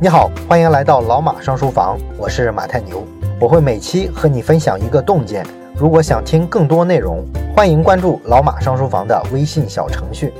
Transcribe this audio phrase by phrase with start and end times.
[0.00, 3.04] 你好，欢迎来到老马上书房，我是马太牛，
[3.40, 5.44] 我会每期和你分享一个洞见。
[5.76, 7.24] 如果想听更多内容，
[7.56, 10.32] 欢迎关注老马上书房的微信小程序。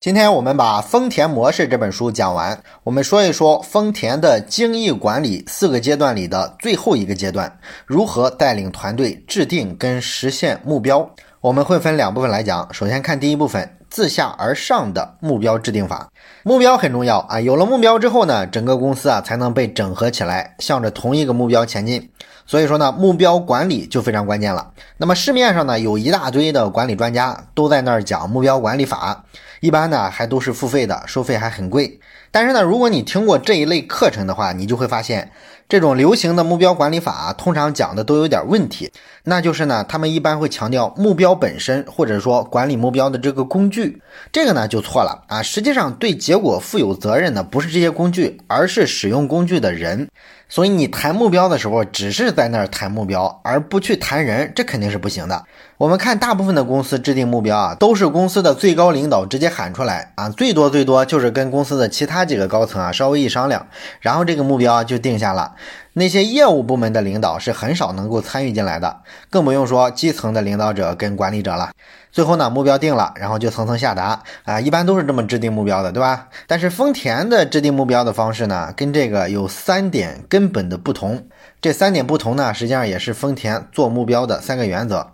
[0.00, 11.10] 今天我们把《丰田模式》这本书讲完，我们说一说丰田的精益管理四个阶段里的最后一个阶段，如何带领团队制定跟实现目标。
[11.42, 13.76] 我们会分两部分来讲，首先看第一部分。
[13.90, 16.08] 自下而上的目标制定法，
[16.44, 17.40] 目标很重要啊！
[17.40, 22.08] 有了目标之后呢，整个公司啊才能被整合起来，向着同一个目标前进。
[22.46, 24.70] 所以说呢，目标管理就非常关键了。
[24.96, 29.24] 那么市面上呢，有一大堆的管理专家都在那儿讲目标管理法，
[29.60, 31.98] 一般呢还都是付费的，收费还很贵。
[32.30, 35.32] 但是呢，如果你听过这一类课程的话，你就会发现。
[35.70, 38.90] 这种流行的目标管理法啊，通常讲的都有点问题。
[39.22, 44.02] 那就是呢，他们一般会强调目标本身，或者说管理目标的这个工具，
[44.32, 45.40] 这个呢就错了啊。
[45.40, 50.08] 实际上，对结果负有责任的不是这些工具，而是使用工具的人。
[50.50, 55.44] 所以你谈目标的时候，只是在那儿谈目标，而不去谈人，这肯定是不行的。
[55.78, 63.68] 我们看大部分的公司制定目标啊，都是公司的最高领导直接喊出来啊，最多最多就是跟公司的其他几个高层啊稍微一商量，
[64.00, 65.54] 然后这个目标就定下了。
[65.92, 71.70] 那些业务部门的领导是很少能够参与进来的，更不用说基层的领导者跟管理者了。
[72.12, 76.28] 最后呢，目标定了，然后就层层下达啊，一般都是这么制定目标的，对吧？
[76.46, 81.26] 但是丰田的制定目标的方式呢，跟这个有三点根本的不同。
[81.60, 85.12] 这三点不同呢，实际上也是丰田做目标的三个原则。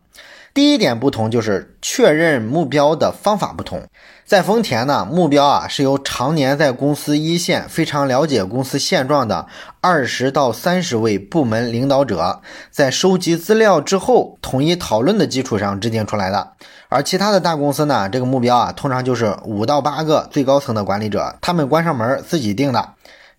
[0.54, 3.82] 第一点不同就是确认目标的方法不同。
[4.26, 9.46] 在丰田呢，目标啊是由常年在公司一线、非常了解公司现状的
[9.80, 12.40] 二十到三十位部门领导者
[12.72, 16.54] 在收集资料之后统一讨论的基础上制定出来的。
[16.88, 22.94] 而其他的大公司呢，这个目标啊通常就是五到八个最高层的管理者他们关上门自己定的。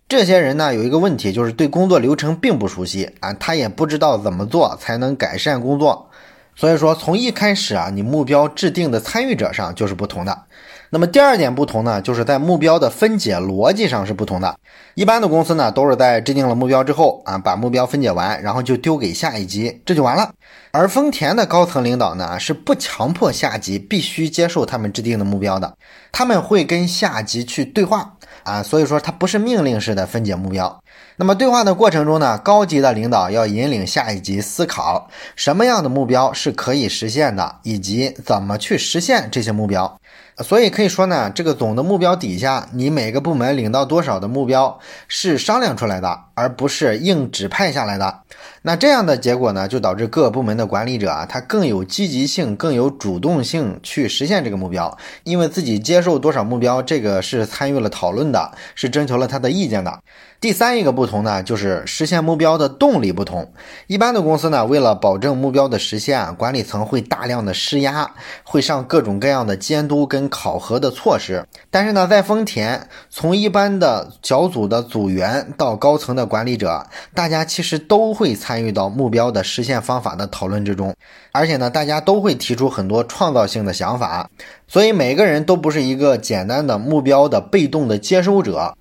[0.07, 6.06] 这些人呢有一个问题，就是对工作流程并不熟悉啊，他也不知道怎么做才能改善工作。
[6.57, 10.35] 所以说，从一开始啊，你目标制定的参与者上就是不同的。
[10.89, 14.55] 那么第二点不同呢，就是在目标的分解逻辑上是不同的。
[14.95, 20.33] 一般的公司呢，都是在制定了目标之后啊，把目标分解完，然后就丢给下一级，这就完了。
[20.71, 25.77] 而丰田的高层领导呢，是不强迫下级必须接受他们制定的目标的，
[26.11, 28.13] 他们会跟下级去对话
[28.43, 30.81] 啊，所以说它不是命令式的分解目标。
[31.19, 39.99] 那么对话的过程中呢，高级的领导要引领下一级思考什么样的目标是可以实现的，以及怎么去实现这些目标。
[40.43, 48.19] 所以可以说呢，这个总的目标底下，你每个部门领到多少的目标是商量出来的，而不是硬指派下来的。
[48.61, 59.99] 那这样的结果呢，就导致各部门的管理者啊，他更有积极性、更有主动性去实现这个目标，因为自己接受多少目标，这个是参与了讨论的，是征求了他的意见的。
[60.39, 63.51] 第三一个不同呢，就是实现目标的动力不同。
[63.87, 68.11] 一般的公司呢，为了保证目标的实现，管理层会大量的施压，
[68.43, 71.45] 会上各种各样的监督跟考核的措施。
[71.69, 80.93] 但是呢，在丰田，从一般的小组的组员到高层的管理者，大家其实都会参与到目标的实现方法的讨论之中，
[81.31, 84.29] 而且呢，大家都会提出很多创造性的想法，
[84.67, 88.75] 所以每个人都不是一个简单的目标的被动的接收者。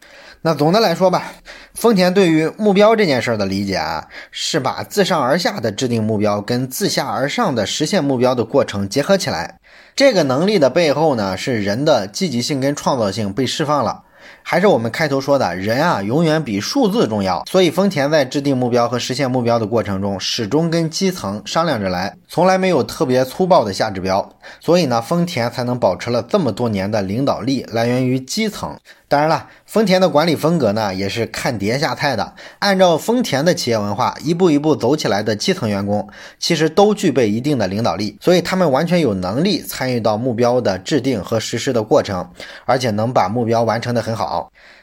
[0.46, 1.32] 那总的来说吧，
[1.74, 9.58] 丰田对于目标这件事儿的理解啊，是把自上而下的制定目标跟自下而上的实现目标的过程结合起来。
[9.96, 14.04] 这个能力的背后呢，是人的积极性跟创造性被释放了。
[14.48, 17.42] 还是我们开头说的，人啊，永远比数字重要。
[17.50, 24.30] 所以丰田在制定目标和实现目标的过程中，始终跟基层商量着来，从来没有特别粗暴的下指标。
[24.60, 28.76] 所以呢，丰田才能保持了这么多年的领导力，来源于基层。
[29.08, 32.34] 当然了，丰田的管理风格呢，也是看碟下菜的。
[32.58, 36.08] 按照丰田的企业文化，一步一步走起来的基层员工，
[36.38, 42.28] 其实都具备一定的领导力，所以他们完全有能力参与到目标的制定和实施的过程，
[42.64, 44.35] 而且能把目标完成的很好。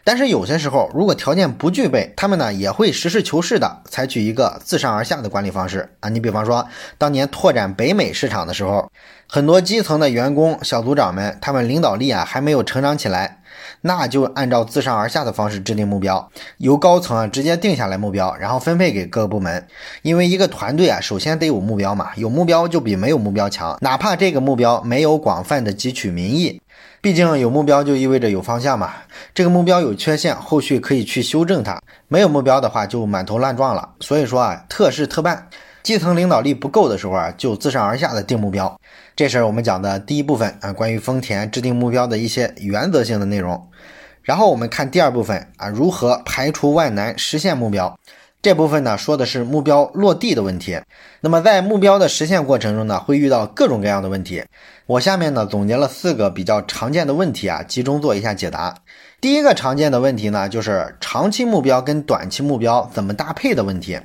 [0.03, 6.09] 但是有些时候，如果条件不具备，他们呢也会实事求是的采取一个自上而下的管理方式啊。
[6.09, 6.67] 你比方说，
[6.97, 8.91] 当年拓展北美市场的时候，
[9.27, 13.39] 很多基层的员工、小组长们，他们领导力啊还没有成长起来。
[13.81, 19.67] 那就按照自上而下的方式制定目标，由高层啊直接定下来目标，然后分配给各个部门。
[20.01, 23.77] 因为一个团队啊，首先得有目标嘛，有目标就比没有目标强。
[23.81, 26.59] 哪怕这个目标没有广泛的汲取民意，
[27.03, 28.94] 毕竟有目标就意味着有方向嘛。
[29.35, 31.77] 这个目标有缺陷，后续可以去修正它；
[32.07, 33.89] 没有目标的话，就满头乱撞了。
[34.00, 35.50] 所以说啊，特事特办。
[35.83, 38.79] 基层领导力不够的时候啊，就自上而下的定目标。
[39.17, 43.69] 这是我们讲的第一部分啊，关于丰田制定目标的一些原则性的内容。
[44.21, 47.99] 然后我们看第二部分啊，如何排除万难实现目标。
[48.44, 50.78] 这部分呢说的是目标落地的问题。
[51.22, 54.44] 那么在目标的实现过程中呢，会遇到各种各样的问题。
[54.86, 58.75] 我下面呢总结了四个比较常见的问题啊，集中做一下解答。
[59.22, 63.98] 第一个常见的问题呢，就是长期目标跟短期目标怎么搭配的问题。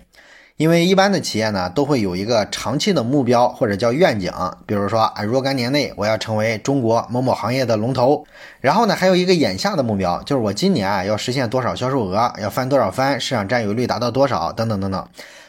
[0.58, 4.32] 因为一般的企业呢，都会有一个长期的目标或者叫愿景，
[4.66, 8.26] 比如说啊，若干年内我要成为中国某某行业的龙头。
[8.60, 15.08] 然后呢，还有一个眼下的目标，就是我今年啊要实现多少销售额，要翻多少番，市场占有率达到多少，等等等等。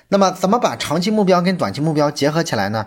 [0.09, 2.85] 那么，怎么把长期目标跟短期目标结合起来呢？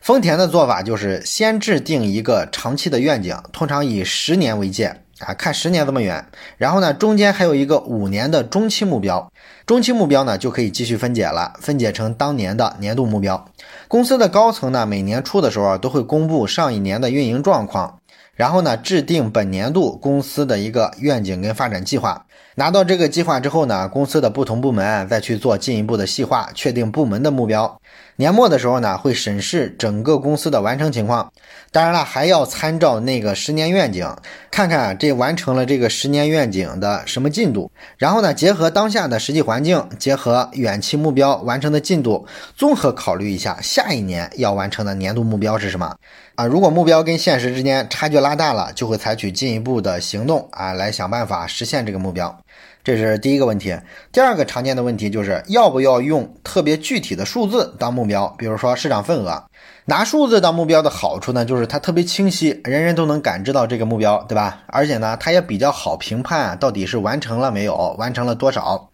[0.00, 5.03] 丰田的做法就是先制定一个长期的愿景，通常以十年为界。
[5.20, 6.26] 啊，看十年这么远，
[6.56, 9.30] 然后呢，中间还有一个五年的中期目标，
[9.64, 13.46] 中期目标呢就可以继续分解了，分解成当年的年度目标。
[13.86, 18.00] 公司的高层呢，每年初的时候都会公布上一年的运营状况，
[18.34, 22.26] 然后呢，制定本年度公司的一个愿景跟发展计划。
[22.56, 27.80] 拿到这个计划之后呢，公司的不同部门再去做进一步的细化，确定部门的目标。
[28.16, 31.32] 年末的时候呢，会审视整个公司的完成情况。
[31.72, 34.08] 当然了，还要参照那个十年愿景，
[34.50, 37.72] 看看这完成了这个十年愿景的什么进度。
[37.98, 42.26] 然后呢，结合当下的实际环境，结合远期目标完成的进度，
[42.56, 45.96] 综合考虑一下下一年要完成的年度目标是什么。
[46.36, 52.36] 啊，如果目标跟现实之间差距拉大了，就会采取进一步的行动啊，来想办法实现这个目标。
[52.84, 53.74] 这是第一个问题。
[54.12, 59.42] 第二个常见的问题就是要不要用特别具体的数字当目标，比如说市场份额。
[59.86, 64.60] 拿数字当目标的好处呢，就是它特别清晰，人人都能感知到这个目标，对吧？
[64.66, 68.90] 而且呢，它也比较好评判到底是完成了没有，完成了多少。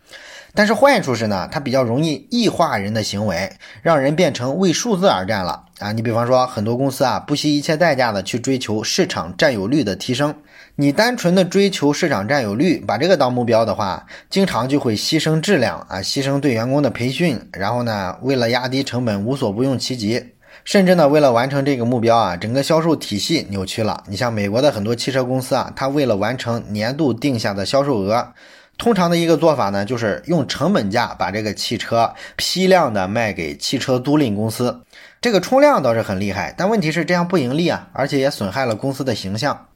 [0.54, 3.52] 但是坏处是呢，它比较容易异化人的行为，
[3.82, 5.92] 让人变成为数字而战了啊！
[5.92, 10.34] 你比方说，很多公司啊，不惜一切代价的去追求市场占有率的提升。
[10.80, 20.32] 你单纯的追求市场占有率，把这个当目标的话，经常就会牺牲质量啊，牺牲对员工的培训，然后呢，为了压低成本，无所不用其极，
[20.64, 24.02] 甚至呢，为了完成这个目标啊，整个销售体系扭曲了。
[24.06, 28.32] 你像美国的很多汽车公司啊，它为了完成年度定下的销售额。
[28.78, 34.80] 通常的一个做法呢，就是用成本价把这个汽车批量的卖给汽车租赁公司，
[35.20, 39.66] 这个冲量倒是很厉害，但问题是这样不盈利啊，而且也损害了公司的形象。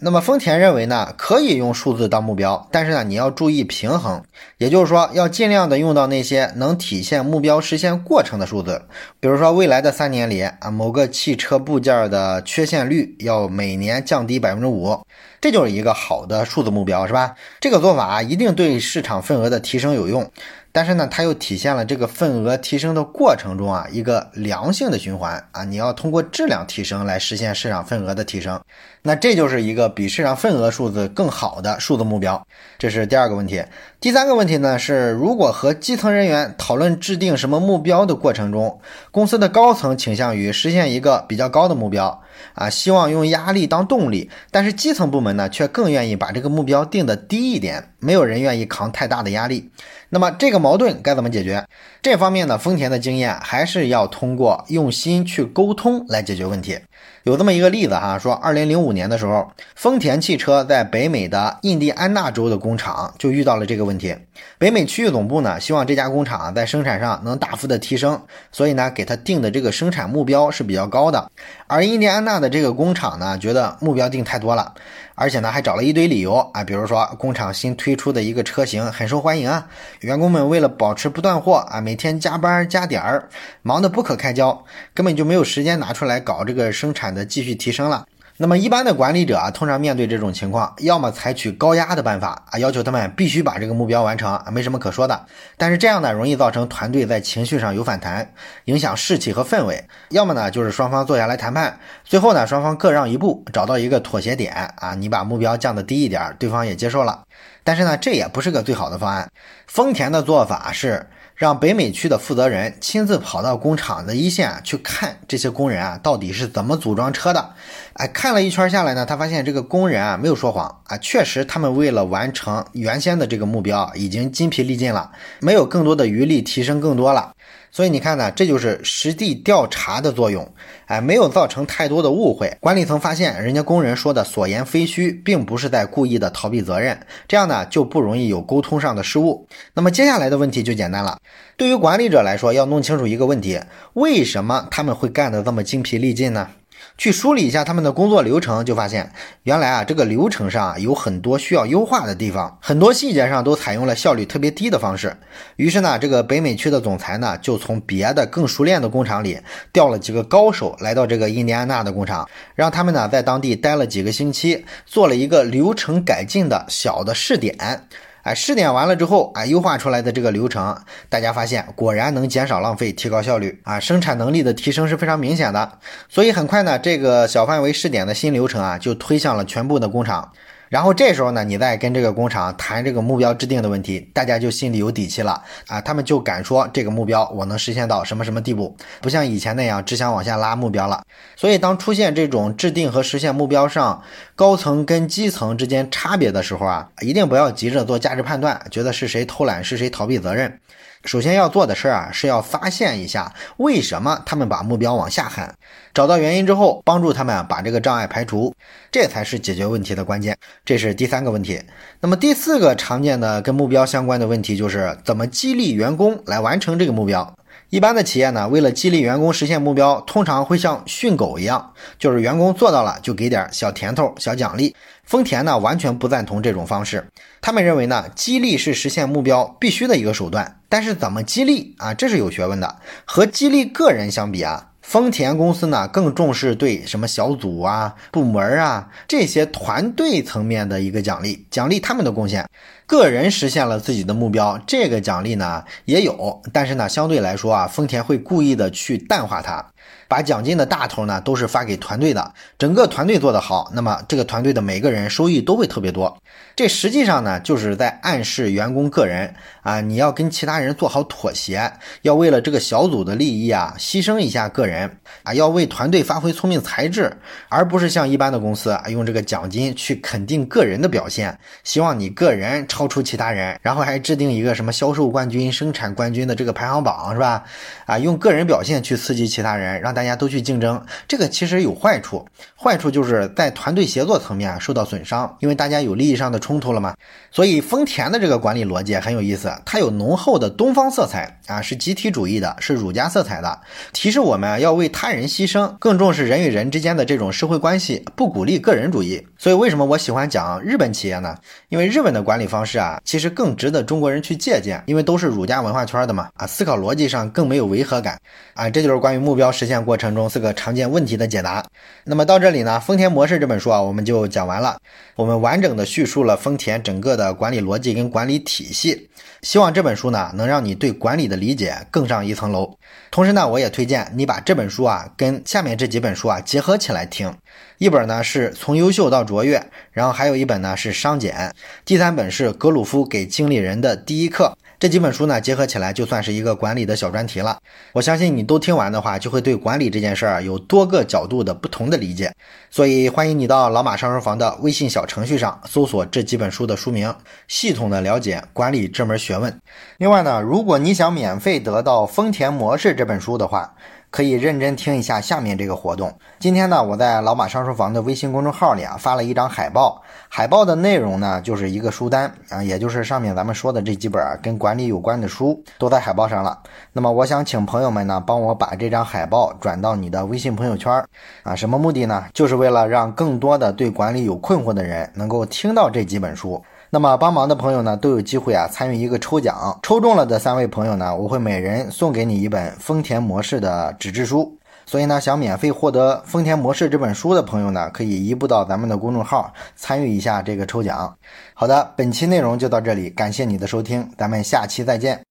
[0.00, 4.22] 那么丰田认为呢，可以用数字当目标，但是呢，你要注意平衡，
[4.58, 8.80] 也就是说，要尽量的用到那些能体现目标实现过程的数字。
[9.18, 14.96] 比如说，未来的三年里啊，某个汽车部件的缺陷率要每年降低百分之五，
[15.40, 17.34] 这就是一个好的数字目标，是吧？
[17.60, 20.30] 这个做法一定对市场份额的提升有用。
[20.70, 28.60] 但是呢，它又体现了这个份额提升的过程中啊，一个良性的循环啊，你要通过质量提升来实现市场份额的提升，
[29.02, 32.46] 那这就是一个比市场份额数字更好的数字目标。
[32.78, 33.64] 这是第二个问题。
[34.00, 38.80] 第三个问题呢是，如果和基层人员讨论制定什么目标的过程中，
[39.10, 42.22] 公司的高层倾向于实现一个比较高的目标
[42.54, 49.70] 啊，希望用压力当动力，但是基层部门呢却更愿意把这个目标定的低一点，没有人愿意扛太大的压力。
[50.10, 51.64] 那么这个矛盾该怎么解决？
[52.00, 56.78] 这方面呢，丰田的经验还是要通过用心去沟通来解决问题。
[57.24, 64.16] 有这么一个例子哈，说二零零五年的时候，丰田汽车在北美的印第安纳州的工厂就遇到了这个问题。
[64.56, 71.30] 北美区域总部呢，希望这家工厂在生产上能大幅的提升，所以呢，给他定的这个生产目标是比较高的。
[71.70, 74.72] 而印第安纳的这个工厂呢，觉得目标定太多了，
[75.14, 79.66] 而且呢，还找了一堆理由啊，比如说工厂新推出的一个车型很受欢迎啊，
[80.00, 83.28] 员工们为了保持不断货啊，每天加班加点儿，
[83.60, 88.06] 忙得不可开交，根本就没有时间拿出来搞这个生产的继续提升了。
[88.40, 95.26] 那么一般的管理者啊，通常面对这种情况，要么采取高压的办法啊，要求他们必须把这个目标完成啊，没什么可说的。
[95.56, 98.30] 但是这样呢，容易造成团队在情绪上有反弹，
[98.66, 99.84] 影响士气和氛围。
[100.10, 107.24] 要么呢，就是双方坐下来谈判，最后呢，双方各让一步，找到一个妥协点啊，你把目标降得低一点，对方也接受了。
[107.64, 109.28] 但是呢，这也不是个最好的方案。
[109.66, 111.04] 丰田的做法是。
[111.38, 117.50] 让北美区的负责人亲自跑到工厂的一线去看这些工人啊，到底是怎么组装车的？
[117.92, 127.30] 哎，看了一圈下来呢，他发现这个工人啊没有说谎啊，确实他们为了完成原先的这个目标，已经筋疲力尽了，没有更多的余力提升更多了。
[127.70, 130.50] 所以你看呢，这就是实地调查的作用，
[130.86, 132.56] 哎，没有造成太多的误会。
[132.60, 139.46] 管理层发现人家工人说的所言非虚，并不是在故意的逃避责任，这样呢就不容易有沟通上的失误。
[139.74, 141.18] 那么接下来的问题就简单了，
[141.56, 143.60] 对于管理者来说，要弄清楚一个问题：
[143.94, 146.48] 为什么他们会干得这么精疲力尽呢？
[146.96, 149.12] 去梳理一下他们的工作流程，就发现
[149.44, 155.16] 原来啊这个流程上有很多需要优化的地方，很多细节上都采用了效率特别低的方式。
[155.56, 159.38] 于是呢，这个北美区的总裁呢就从别的更熟练的工厂里
[159.72, 167.86] 调了几个高手来到这个印第安纳的工厂，让他们呢在当地待了几个星期，做了一个流程改进的小的试点。
[168.28, 170.76] 哎，试点完了之后，啊，优化出来的这个流程，
[171.08, 175.78] 大家发现果然能减少浪费，提高效率啊，生产能力的提升是非常明显的。
[176.10, 180.30] 所以很快呢，这个小范围试点的新流程啊，就推向了全部的工厂。
[180.68, 191.02] 然后这时候呢，你再跟这个工厂谈这个目标制定的问题，大家就心里有底气了啊，他们就敢说这个目标我能实现到什么什么地步，不像以前那样只想往下拉目标了。
[191.36, 194.02] 所以当出现这种制定和实现目标上
[194.34, 200.58] 高层跟基层之间差别的时候啊，一定不要急着做价值判断，觉得是谁偷懒是谁逃避责任。
[201.04, 205.54] 首先要做的事儿啊，是要发现一下为什么他们把目标往下喊，
[205.94, 208.52] 找到原因之后，帮助他们把这个障碍排除，
[208.90, 210.36] 这才是解决问题的关键。
[210.64, 211.60] 这是第三个问题。
[212.00, 217.34] 那么第四个常见的跟目标相关的问题就是怎么激励员工来完成这个目标。
[217.70, 224.74] 一般的企业呢，为了激励员工实现目标，通常会像训狗一样，就是员工做到了就给点小甜头、小奖励。
[225.08, 227.08] 丰田呢，完全不赞同这种方式。
[227.40, 232.76] 他们认为呢，激励是实现目标必须的一个手段，但是怎么激励啊，这是有学问的。
[233.06, 242.46] 和激励个人相比啊，丰田公司呢更重视对什么小组啊、部门啊这些团队层面的一个奖励，奖励他们的贡献。
[242.86, 249.64] 个人实现了自己的目标，这个奖励呢也有，但是呢相对来说啊，丰田会故意的去淡化它。
[250.08, 256.18] 把奖金的大头呢都是发给团队的，整个团队做得好，那么这个团队的每个人收益都会特别多。
[256.56, 261.72] 这实际上呢就是在暗示员工个人啊，你要跟其他人做好妥协，
[262.02, 267.12] 要为了这个小组的利益啊牺牲一下个人啊，要为团队发挥聪明才智，
[267.48, 277.44] 而不是像一般的公司啊用这个奖金去肯定个人的表现，希望你个人超出其他人，然后还制定一个什么销售冠军、生产冠军的这个排行榜是吧？
[277.86, 282.24] 啊，用个人表现去刺激其他人，让大家都去竞争，这个其实有坏处。
[282.54, 286.94] 坏处就是在团队协作层面受到损伤，因为大家有利益上的冲突了嘛。
[287.32, 293.60] 所以丰田的这个管理逻辑很有意思，它有浓厚的东方色彩啊，是集体主义的，是儒家色彩的，
[293.92, 299.26] 提示我们要为他人牺牲，更重视人与人之间的这种社会关系，不鼓励个人主义。
[299.38, 301.34] 所以为什么我喜欢讲日本企业呢？
[301.70, 308.20] 因为日本的管理方式啊，其实更值得中国人去借鉴，因为都是儒家文化圈的嘛，啊，思考逻辑上更没有违和感
[308.52, 308.68] 啊。
[308.68, 309.78] 这就是关于目标实现。
[309.88, 311.64] 过程中四个常见问题的解答。
[312.04, 314.76] 那么到这里呢，《丰田模式》这本书啊，我们就讲完了。
[315.14, 319.08] 我们完整的叙述了丰田整个的管理逻辑跟管理体系。
[319.42, 322.76] 希望这本书呢，能让你对管理的理解更上一层楼。
[323.10, 327.34] 同时呢，我也推荐你把这本书啊，跟下面这几本书啊结合起来听。
[327.78, 331.54] 一本呢是从优秀到卓越，然后还有一本呢是商检，
[331.84, 334.58] 第三本是格鲁夫给经理人的第一课。
[334.80, 337.58] 这几本书呢，结合起来就算是一个管理的小专题了。
[337.92, 342.32] 我相信你都听完的话，就会对管理这件事儿有多个角度的不同的理解。
[342.70, 347.12] 所以欢迎你到老马上书房的微信小程序上搜索这几本书的书名，
[347.48, 349.60] 系统的了解管理这门学问。
[349.96, 353.74] 另外呢，如果你想免费得到《丰田模式》这本书的话，
[354.10, 356.12] 可以认真听一下下面这个活动。
[356.38, 366.58] 今天呢，我在老马上书房的微信公众号里啊发了一张海报，海报的内容呢就是一个书单啊，也就是上面咱们说的这几本跟管理有关的书都在海报上了。
[366.92, 371.04] 那么我想请朋友们呢帮我把这张海报转到你的微信朋友圈
[371.42, 372.24] 啊，什么目的呢？
[372.32, 376.62] 就是为了让更多的对管理有困惑的人能够听到这几本书。
[376.90, 384.56] 那么帮忙的朋友呢，都有机会啊参与一个抽奖，抽中了的三位朋友呢，我会每人送给你一本丰田模式的纸质书。
[384.86, 391.14] 所以呢，想免费获得丰田模式这本书的朋友呢，可以移步到咱们的公众号参与一下这个抽奖。
[391.52, 395.27] 好的，本期内容就到这里，感谢你的收听，咱们下期再见。